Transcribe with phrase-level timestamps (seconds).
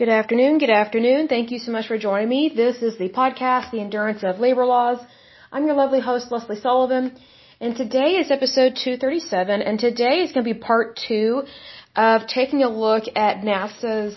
[0.00, 0.56] Good afternoon.
[0.56, 1.28] Good afternoon.
[1.28, 2.50] Thank you so much for joining me.
[2.56, 4.98] This is the podcast, The Endurance of Labor Laws.
[5.52, 7.20] I'm your lovely host, Lesley Sullivan.
[7.60, 9.60] And today is episode 237.
[9.60, 11.42] And today is going to be part two
[11.94, 14.16] of taking a look at NASA's,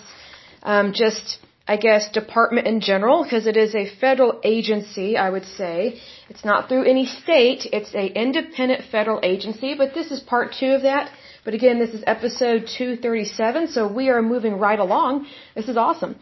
[0.62, 5.48] um, just, I guess, department in general, because it is a federal agency, I would
[5.60, 6.00] say.
[6.30, 7.68] It's not through any state.
[7.74, 11.12] It's a independent federal agency, but this is part two of that.
[11.46, 15.28] But again, this is episode 237, so we are moving right along.
[15.56, 16.16] This is awesome.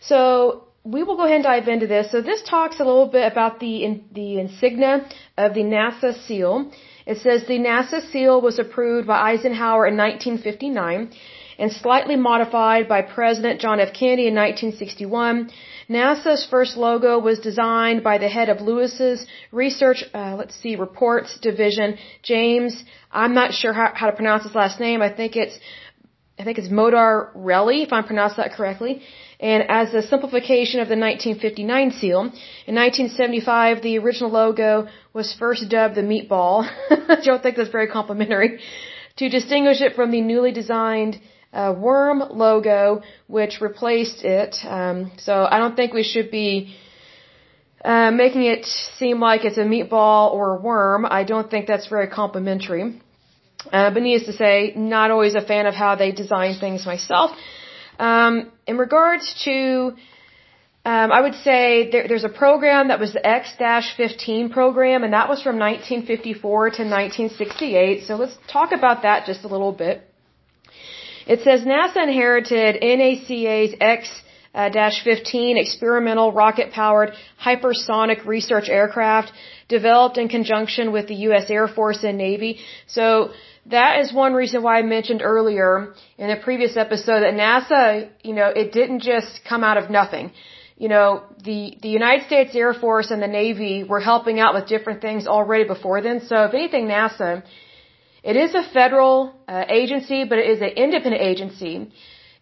[0.00, 2.10] So we will go ahead and dive into this.
[2.10, 6.72] So this talks a little bit about the the insignia of the NASA seal.
[7.06, 11.10] It says the NASA seal was approved by Eisenhower in 1959
[11.58, 13.92] and slightly modified by President John F.
[13.92, 15.50] Kennedy in 1961.
[15.88, 21.38] NASA's first logo was designed by the head of Lewis's research, uh, let's see, reports
[21.40, 22.84] division, James.
[23.12, 25.02] I'm not sure how, how to pronounce his last name.
[25.02, 25.58] I think it's,
[26.38, 29.02] I think it's Modarelli, if I pronounced that correctly.
[29.40, 32.20] And as a simplification of the 1959 seal,
[32.66, 36.68] in 1975, the original logo was first dubbed the meatball.
[36.90, 38.60] I don't think that's very complimentary.
[39.18, 41.20] To distinguish it from the newly designed
[41.54, 44.56] uh, worm logo, which replaced it.
[44.64, 46.74] Um, so I don't think we should be
[47.84, 48.64] uh, making it
[48.98, 51.06] seem like it's a meatball or a worm.
[51.08, 53.00] I don't think that's very complimentary.
[53.72, 57.30] Uh, but needless to say, not always a fan of how they design things myself.
[57.98, 59.94] Um, in regards to,
[60.84, 65.28] um, I would say there, there's a program that was the X-15 program, and that
[65.28, 68.04] was from 1954 to 1968.
[68.06, 70.02] So let's talk about that just a little bit.
[71.26, 74.08] It says NASA inherited NACA's X
[74.54, 79.32] uh, 15 experimental rocket powered hypersonic research aircraft
[79.68, 81.46] developed in conjunction with the U.S.
[81.50, 82.60] Air Force and Navy.
[82.86, 83.32] So
[83.66, 88.34] that is one reason why I mentioned earlier in the previous episode that NASA, you
[88.34, 90.30] know, it didn't just come out of nothing.
[90.76, 94.66] You know, the, the United States Air Force and the Navy were helping out with
[94.66, 96.20] different things already before then.
[96.26, 97.42] So if anything, NASA
[98.30, 101.72] it is a federal uh, agency, but it is an independent agency.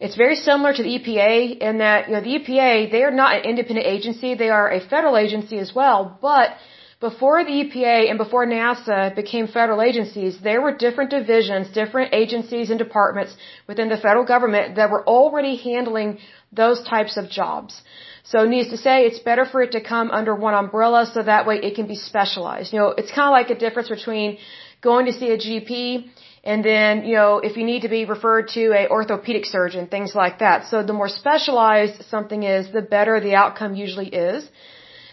[0.04, 3.34] It's very similar to the EPA in that, you know, the EPA, they are not
[3.37, 4.34] an independent agency.
[4.34, 6.19] They are a federal agency as well.
[6.21, 6.50] But
[7.09, 12.71] before the EPA and before NASA became federal agencies, there were different divisions, different agencies
[12.71, 16.19] and departments within the federal government that were already handling
[16.53, 17.82] those types of jobs.
[18.25, 21.44] So needless to say, it's better for it to come under one umbrella so that
[21.44, 22.72] way it can be specialized.
[22.72, 24.38] You know, it's kind of like a difference between
[24.82, 26.10] going to see a GP,
[26.44, 30.12] and then, you know, if you need to be referred to a orthopedic surgeon, things
[30.15, 30.66] like that.
[30.70, 34.48] So the more specialized something is, the better the outcome usually is.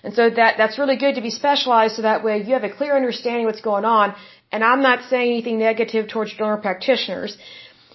[0.03, 2.73] And so that, that's really good to be specialized so that way you have a
[2.79, 4.15] clear understanding what's going on.
[4.51, 7.37] And I'm not saying anything negative towards general practitioners.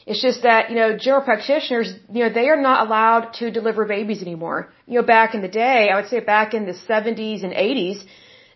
[0.06, 3.86] It's just that, you know, general practitioners, you know, they are not allowed to deliver
[3.86, 4.72] babies anymore.
[4.86, 8.04] You know, back in the day, I would say back in the 70s and 80s,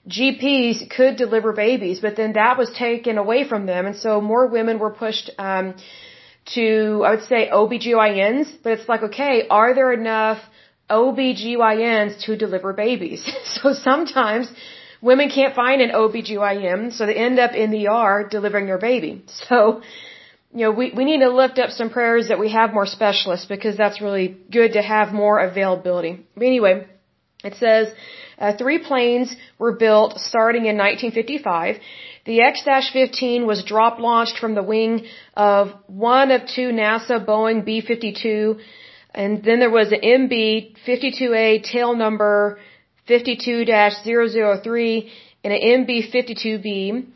[0.06, 4.46] GPs could deliver babies, but then that was taken away from them, and so more
[4.46, 5.74] women were pushed um,
[6.54, 8.58] to, I would say, OBGYNs.
[8.62, 10.38] But it's like, okay, are there enough
[10.88, 13.22] OBGYNs to deliver babies?
[13.44, 14.50] so sometimes
[15.02, 19.24] women can't find an OBGYN, so they end up in the ER delivering their baby.
[19.48, 19.82] So,
[20.54, 23.44] you know, we, we need to lift up some prayers that we have more specialists
[23.44, 26.24] because that's really good to have more availability.
[26.34, 26.86] But anyway,
[27.44, 27.88] it says,
[28.38, 31.76] uh, three planes were built starting in 1955.
[32.24, 38.60] The X-15 was drop launched from the wing of one of two NASA Boeing B-52,
[39.14, 42.58] and then there was an NB-52A tail number
[43.08, 45.10] 52-003
[45.44, 47.06] and an NB-52B.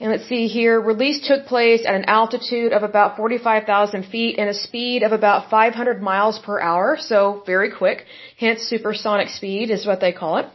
[0.00, 4.48] And let's see here, release took place at an altitude of about 45,000 feet and
[4.48, 8.06] a speed of about 500 miles per hour, so very quick,
[8.38, 10.46] hence supersonic speed is what they call it.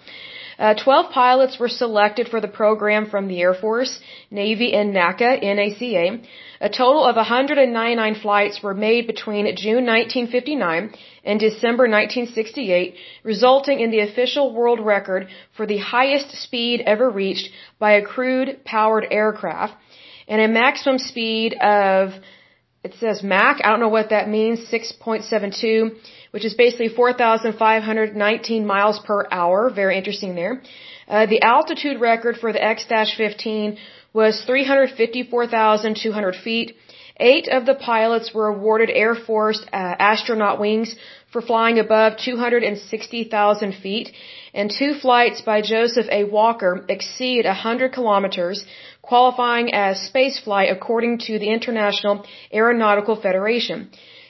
[0.57, 3.99] Uh, 12 pilots were selected for the program from the Air Force,
[4.31, 6.25] Navy, and NACA, NACA.
[6.61, 10.93] A total of 199 flights were made between June 1959
[11.25, 17.49] and December 1968, resulting in the official world record for the highest speed ever reached
[17.79, 19.73] by a crewed powered aircraft
[20.27, 22.13] and a maximum speed of
[22.85, 25.95] it says Mach, I don't know what that means, 6.72,
[26.33, 29.71] which is basically 4,519 miles per hour.
[29.81, 30.61] Very interesting there.
[31.07, 33.77] Uh, the altitude record for the X-15
[34.13, 36.77] was 354,200 feet.
[37.17, 40.95] Eight of the pilots were awarded Air Force uh, astronaut wings
[41.35, 44.07] for flying above 260,000 feet,
[44.53, 46.23] and two flights by Joseph A.
[46.23, 48.63] Walker exceed 100 kilometers,
[49.01, 53.89] qualifying as spaceflight according to the International Aeronautical Federation.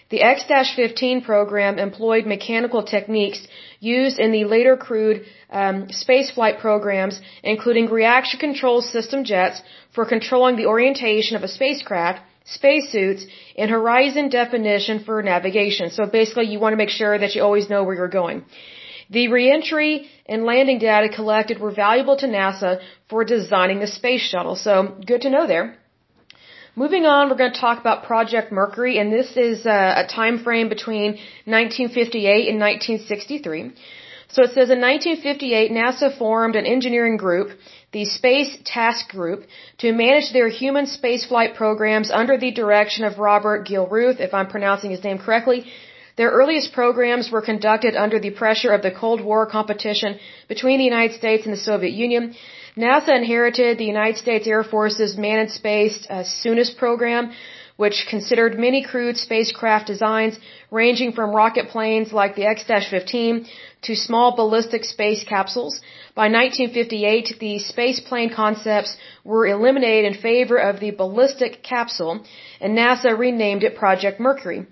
[0.09, 3.41] The X-15 program employed mechanical techniques
[3.79, 9.61] used in the later crewed um, spaceflight programs, including reaction control system jets
[9.93, 13.25] for controlling the orientation of a spacecraft, spacesuits,
[13.57, 15.89] and horizon definition for navigation.
[15.89, 18.45] So basically, you want to make sure that you always know where you're going.
[19.09, 24.55] The reentry and landing data collected were valuable to NASA for designing the space shuttle.
[24.55, 25.77] So good to know there.
[26.75, 30.07] Moving on, we're going to talk about Project Mercury, and this is uh, a, a
[30.07, 31.11] time frame between
[31.45, 33.71] 1958 and 1963.
[34.29, 37.49] So it says in 1958, NASA formed an engineering group,
[37.91, 39.45] the Space Task Group,
[39.79, 44.91] to manage their human spaceflight programs under the direction of Robert Gilruth, if I'm pronouncing
[44.91, 45.65] his name correctly.
[46.17, 50.17] Their earliest programs were conducted under the pressure of the Cold War competition
[50.47, 52.35] between the United States and the Soviet Union.
[52.77, 57.31] NASA inherited the United States Air Force's manned space uh, Soyuz program,
[57.77, 60.39] which considered many crewed spacecraft designs
[60.71, 63.47] ranging from rocket planes like the X-15
[63.83, 65.81] to small ballistic space capsules.
[66.15, 72.23] By 1958, the space plane concepts were eliminated in favor of the ballistic capsule,
[72.61, 74.65] and NASA renamed it Project Mercury.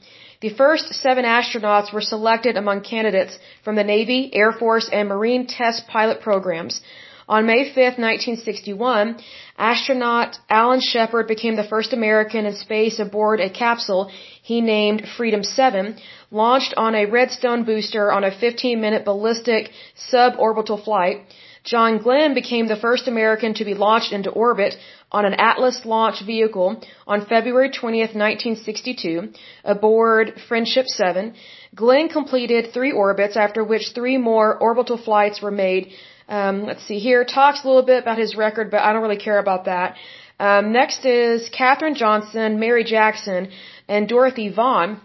[0.43, 5.47] The first seven astronauts were selected among candidates from the Navy, Air Force, and Marine
[5.47, 6.81] test pilot programs.
[7.27, 9.15] On May 5, 1961,
[9.57, 14.11] astronaut Alan Shepard became the first American in space aboard a capsule
[14.41, 15.95] he named Freedom 7,
[16.31, 19.69] launched on a Redstone booster on a 15-minute ballistic
[20.11, 21.21] suborbital flight.
[21.63, 24.75] John Glenn became the first American to be launched into orbit
[25.09, 29.29] on an Atlas launch vehicle on February 20, 1962,
[29.63, 31.33] aboard Friendship 7.
[31.73, 35.93] Glenn completed three orbits, after which three more orbital flights were made
[36.27, 37.25] um, let's see here.
[37.25, 39.95] Talks a little bit about his record, but I don't really care about that.
[40.39, 43.49] Um, next is Katherine Johnson, Mary Jackson,
[43.87, 44.99] and Dorothy Vaughan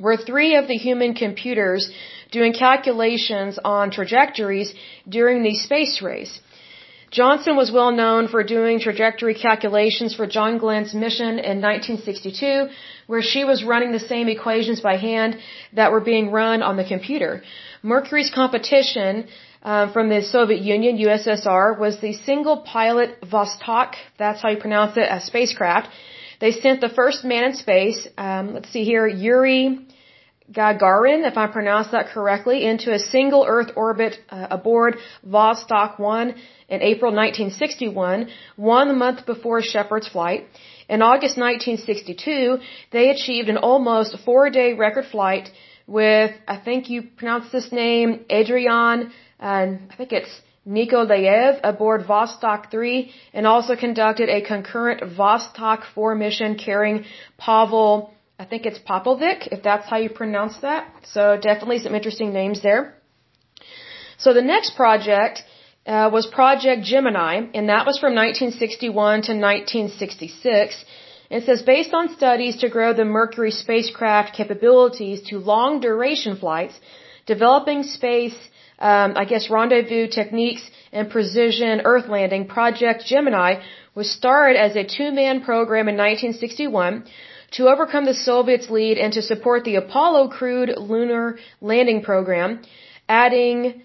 [0.00, 1.90] were three of the human computers
[2.30, 4.74] doing calculations on trajectories
[5.08, 6.40] during the space race.
[7.10, 12.68] Johnson was well known for doing trajectory calculations for John Glenn's mission in 1962,
[13.06, 15.36] where she was running the same equations by hand
[15.74, 17.42] that were being run on the computer.
[17.82, 19.28] Mercury's competition
[19.62, 24.96] um, from the Soviet Union, USSR, was the single pilot Vostok, that's how you pronounce
[24.96, 25.88] it, a spacecraft.
[26.40, 29.86] They sent the first man in space, um, let's see here, Yuri
[30.50, 36.34] Gagarin, if I pronounced that correctly, into a single Earth orbit uh, aboard Vostok 1
[36.68, 40.46] in April 1961, one month before Shepard's flight.
[40.88, 42.58] In August 1962,
[42.90, 45.48] they achieved an almost four-day record flight
[45.86, 52.70] with, I think you pronounce this name, Adrian and I think it's Nikolaev aboard Vostok
[52.70, 57.04] 3 and also conducted a concurrent Vostok 4 mission carrying
[57.36, 60.86] Pavel, I think it's Popovich, if that's how you pronounce that.
[61.04, 62.94] So definitely some interesting names there.
[64.18, 65.42] So the next project
[65.84, 70.84] uh, was Project Gemini, and that was from 1961 to 1966.
[71.36, 76.76] It says based on studies to grow the Mercury spacecraft capabilities to long duration flights,
[77.34, 78.38] developing space
[78.82, 80.62] um, I guess, rendezvous techniques
[80.92, 83.62] and precision Earth landing, Project Gemini
[83.94, 87.04] was started as a two-man program in 1961
[87.52, 92.62] to overcome the Soviets' lead and to support the Apollo crewed lunar landing program,
[93.08, 93.82] adding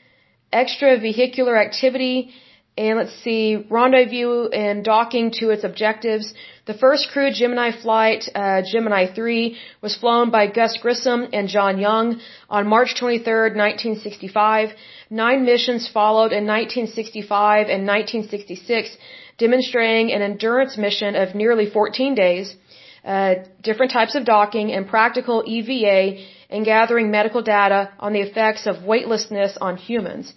[0.52, 2.32] extra vehicular activity
[2.78, 6.34] and let's see, rendezvous and docking to its objectives.
[6.68, 11.80] The first crewed Gemini flight, uh, Gemini 3, was flown by Gus Grissom and John
[11.80, 12.20] Young
[12.50, 14.70] on March 23, 1965.
[15.10, 18.96] Nine missions followed in 1965 and 1966,
[19.40, 22.56] demonstrating an endurance mission of nearly 14 days,
[23.04, 28.68] uh, different types of docking, and practical EVA and gathering medical data on the effects
[28.68, 30.34] of weightlessness on humans.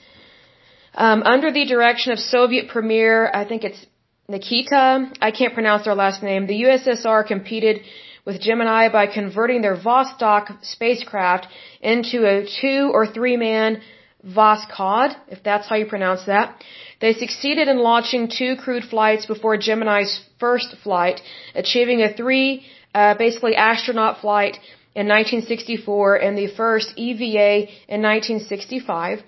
[0.95, 3.87] Um, under the direction of Soviet Premier, I think it's
[4.29, 7.81] Nikita, I can't pronounce their last name, the USSR competed
[8.25, 11.47] with Gemini by converting their Vostok spacecraft
[11.81, 13.81] into a two or three man
[14.25, 16.63] Voskhod, if that's how you pronounce that.
[17.01, 21.23] They succeeded in launching two crewed flights before Gemini's first flight,
[21.55, 24.59] achieving a three, uh, basically astronaut flight
[24.95, 29.23] in 1964 and the first EVA in 1965.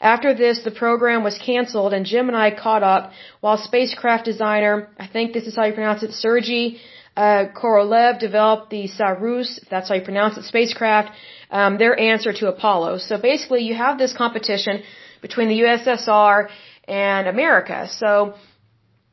[0.00, 5.32] After this, the program was canceled and Gemini caught up while spacecraft designer, I think
[5.32, 6.78] this is how you pronounce it, Sergei
[7.16, 11.10] uh, Korolev developed the Soyuz, if that's how you pronounce it, spacecraft,
[11.50, 12.98] um, their answer to Apollo.
[12.98, 14.82] So basically you have this competition
[15.20, 16.48] between the USSR
[16.86, 17.88] and America.
[17.90, 18.34] So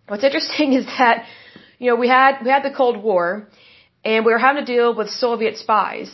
[0.07, 1.25] what's interesting is that,
[1.79, 3.47] you know, we had, we had the Cold War
[4.03, 6.11] and we were having to deal with Soviet spies.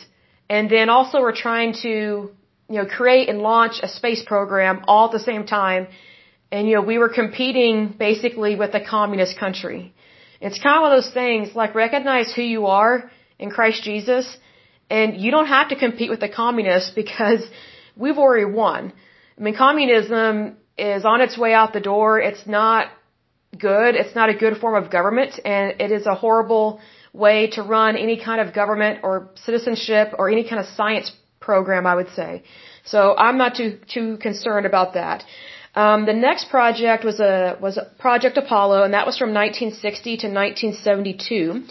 [0.50, 2.32] and then also we're trying to,
[2.72, 5.88] you know, create and launch a space program all at the same time.
[6.52, 9.94] And, you know, we were competing basically with a communist country.
[10.40, 14.26] It's kind of one of those things, like recognize who you are in Christ Jesus,
[14.90, 17.42] and you don't have to compete with the communists because
[17.96, 18.94] we've already won.
[19.38, 22.20] I mean, communism is on its way out the door.
[22.20, 22.88] It's not
[23.58, 23.96] good.
[23.96, 26.80] It's not a good form of government, and it is a horrible
[27.14, 31.12] way to run any kind of government or citizenship or any kind of science
[31.50, 32.44] program, I would say.
[32.86, 35.24] So I'm not too too concerned about that.
[35.84, 40.18] Um, the next project was a was a Project Apollo, and that was from 1960
[40.24, 41.64] to 1972.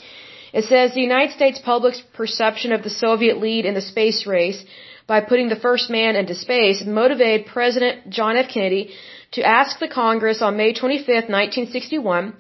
[0.52, 4.64] It says the United States public's perception of the Soviet lead in the space race
[5.06, 8.48] by putting the first man into space motivated President John F.
[8.48, 8.90] Kennedy
[9.32, 12.34] to ask the Congress on May 25, 1961,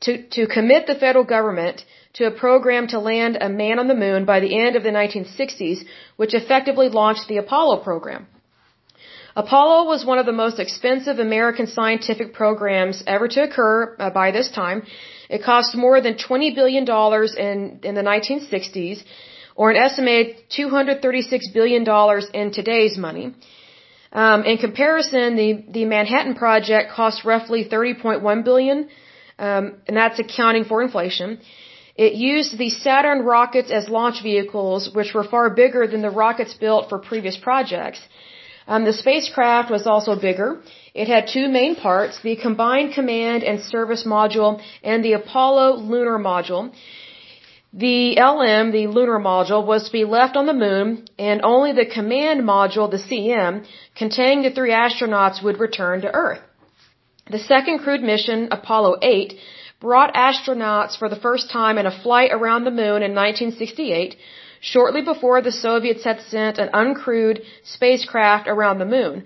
[0.00, 1.84] to, to commit the federal government
[2.14, 4.90] to a program to land a man on the moon by the end of the
[4.90, 5.84] 1960s,
[6.16, 8.26] which effectively launched the Apollo program.
[9.36, 14.30] Apollo was one of the most expensive American scientific programs ever to occur uh, by
[14.32, 14.82] this time.
[15.28, 16.82] It cost more than $20 billion
[17.46, 19.04] in, in the 1960s,
[19.54, 21.82] or an estimated $236 billion
[22.34, 23.34] in today's money.
[24.12, 28.88] Um, in comparison, the, the Manhattan Project cost roughly 30.1 billion,
[29.38, 31.38] um, and that's accounting for inflation.
[32.06, 36.54] It used the Saturn rockets as launch vehicles, which were far bigger than the rockets
[36.54, 38.00] built for previous projects.
[38.68, 40.60] Um, the spacecraft was also bigger.
[40.94, 46.18] It had two main parts, the Combined Command and Service Module and the Apollo Lunar
[46.18, 46.72] Module.
[47.72, 47.98] The
[48.32, 52.40] LM, the lunar module, was to be left on the moon, and only the command
[52.42, 56.40] module, the CM, containing the three astronauts would return to Earth.
[57.30, 59.34] The second crewed mission, Apollo 8,
[59.80, 64.16] brought astronauts for the first time in a flight around the moon in 1968,
[64.60, 69.24] shortly before the Soviets had sent an uncrewed spacecraft around the moon.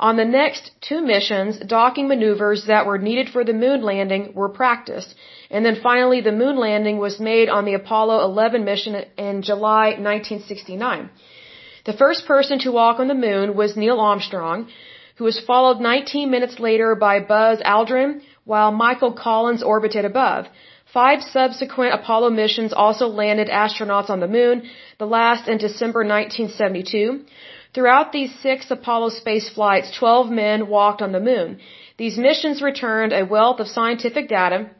[0.00, 4.48] On the next two missions, docking maneuvers that were needed for the moon landing were
[4.48, 5.14] practiced.
[5.48, 9.90] And then finally, the moon landing was made on the Apollo 11 mission in July
[9.90, 11.10] 1969.
[11.84, 14.68] The first person to walk on the moon was Neil Armstrong,
[15.16, 20.46] who was followed 19 minutes later by Buzz Aldrin, while Michael Collins orbited above.
[20.92, 24.68] Five subsequent Apollo missions also landed astronauts on the moon,
[24.98, 27.24] the last in December 1972.
[27.74, 31.58] Throughout these six Apollo space flights, 12 men walked on the moon.
[31.96, 34.70] These missions returned a wealth of scientific data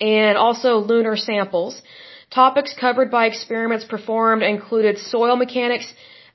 [0.00, 1.82] and also lunar samples.
[2.30, 5.92] Topics covered by experiments performed included soil mechanics,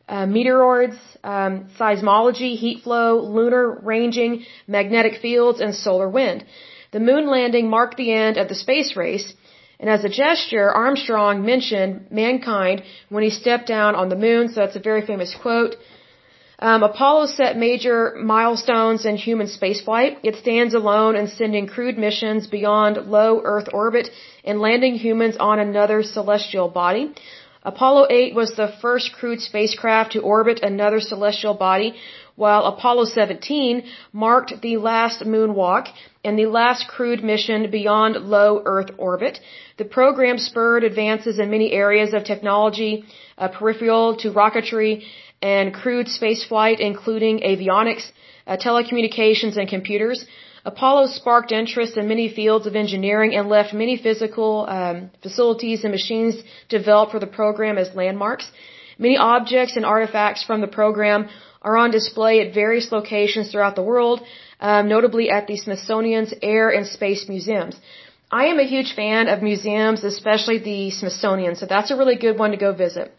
[0.08, 6.46] uh, meteoroids, um, seismology, heat flow, lunar ranging, magnetic fields, and solar wind.
[6.92, 9.34] The moon landing marked the end of the space race,
[9.80, 14.62] and as a gesture, Armstrong mentioned mankind when he stepped down on the moon, so
[14.62, 15.76] that's a very famous quote.
[16.60, 20.18] Um, Apollo set major milestones in human spaceflight.
[20.22, 24.10] It stands alone in sending crewed missions beyond low Earth orbit
[24.44, 27.16] and landing humans on another celestial body.
[27.64, 31.94] Apollo 8 was the first crewed spacecraft to orbit another celestial body,
[32.36, 35.88] while Apollo 17 marked the last moonwalk
[36.26, 39.40] and the last crewed mission beyond low Earth orbit.
[39.78, 43.06] The program spurred advances in many areas of technology,
[43.38, 45.04] uh, peripheral to rocketry
[45.42, 48.06] and crewed spaceflight, including avionics,
[48.48, 50.26] uh, telecommunications, and computers.
[50.64, 55.92] Apollo sparked interest in many fields of engineering and left many physical um, facilities and
[55.92, 56.36] machines
[56.70, 58.52] developed for the program as landmarks.
[59.00, 61.30] Many objects and artifacts from the program
[61.64, 64.22] are on display at various locations throughout the world,
[64.60, 67.76] um, notably at the Smithsonian's Air and Space Museums.
[68.32, 72.38] I am a huge fan of museums, especially the Smithsonian, so that's a really good
[72.38, 73.12] one to go visit.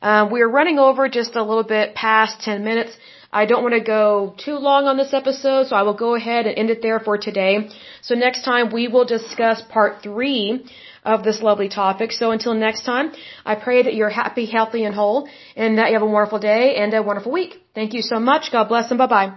[0.00, 2.96] Um, we are running over just a little bit past 10 minutes.
[3.40, 6.46] I don't want to go too long on this episode, so I will go ahead
[6.46, 7.68] and end it there for today.
[8.02, 10.64] So next time we will discuss part three
[11.04, 12.12] of this lovely topic.
[12.12, 13.12] So until next time,
[13.44, 16.76] I pray that you're happy, healthy, and whole, and that you have a wonderful day
[16.76, 17.56] and a wonderful week.
[17.74, 18.52] Thank you so much.
[18.52, 19.34] God bless and bye bye.